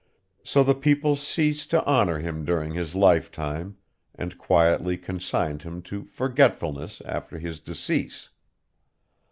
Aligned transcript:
So 0.43 0.63
the 0.63 0.73
people 0.73 1.15
ceased 1.15 1.69
to 1.69 1.85
honor 1.85 2.17
him 2.17 2.43
during 2.43 2.73
his 2.73 2.95
lifetime, 2.95 3.77
and 4.15 4.35
quietly 4.35 4.97
consigned 4.97 5.61
him 5.61 5.83
to 5.83 6.05
forgetfulness 6.05 7.01
after 7.01 7.37
his 7.37 7.59
decease. 7.59 8.29